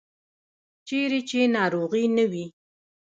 چیرې 0.87 1.19
چې 1.29 1.39
ناروغي 1.55 2.05
نه 2.15 2.25
وي. 2.31 2.45